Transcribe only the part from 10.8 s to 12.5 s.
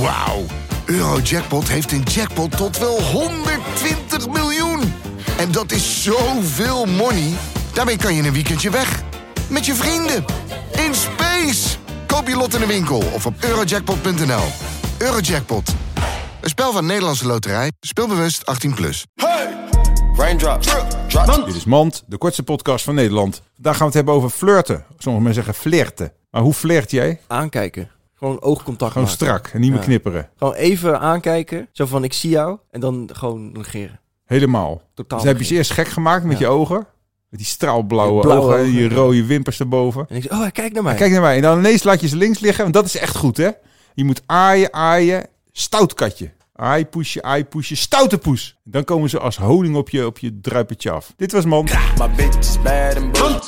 In space. Koop je